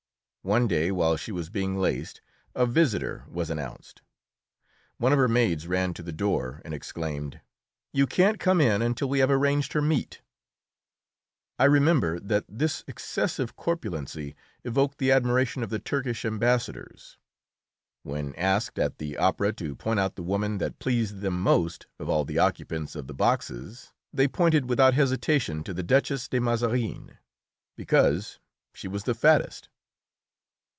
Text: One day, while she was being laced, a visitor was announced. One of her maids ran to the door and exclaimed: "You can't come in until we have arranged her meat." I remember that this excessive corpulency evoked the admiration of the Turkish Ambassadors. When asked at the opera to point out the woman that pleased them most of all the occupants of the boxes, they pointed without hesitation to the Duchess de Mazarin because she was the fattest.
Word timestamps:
One 0.43 0.67
day, 0.67 0.89
while 0.91 1.17
she 1.17 1.31
was 1.31 1.51
being 1.51 1.77
laced, 1.77 2.19
a 2.55 2.65
visitor 2.65 3.25
was 3.27 3.51
announced. 3.51 4.01
One 4.97 5.13
of 5.13 5.19
her 5.19 5.27
maids 5.27 5.67
ran 5.67 5.93
to 5.93 6.01
the 6.01 6.11
door 6.11 6.63
and 6.65 6.73
exclaimed: 6.73 7.41
"You 7.93 8.07
can't 8.07 8.39
come 8.39 8.59
in 8.59 8.81
until 8.81 9.07
we 9.07 9.19
have 9.19 9.29
arranged 9.29 9.73
her 9.73 9.83
meat." 9.83 10.23
I 11.59 11.65
remember 11.65 12.19
that 12.21 12.45
this 12.49 12.83
excessive 12.87 13.55
corpulency 13.55 14.35
evoked 14.63 14.97
the 14.97 15.11
admiration 15.11 15.61
of 15.61 15.69
the 15.69 15.77
Turkish 15.77 16.25
Ambassadors. 16.25 17.17
When 18.01 18.33
asked 18.33 18.79
at 18.79 18.97
the 18.97 19.17
opera 19.19 19.53
to 19.53 19.75
point 19.75 19.99
out 19.99 20.15
the 20.15 20.23
woman 20.23 20.57
that 20.57 20.79
pleased 20.79 21.19
them 21.19 21.39
most 21.39 21.85
of 21.99 22.09
all 22.09 22.25
the 22.25 22.39
occupants 22.39 22.95
of 22.95 23.05
the 23.05 23.13
boxes, 23.13 23.91
they 24.11 24.27
pointed 24.27 24.67
without 24.67 24.95
hesitation 24.95 25.63
to 25.65 25.71
the 25.71 25.83
Duchess 25.83 26.27
de 26.27 26.39
Mazarin 26.41 27.19
because 27.75 28.39
she 28.73 28.87
was 28.87 29.03
the 29.03 29.13
fattest. 29.13 29.69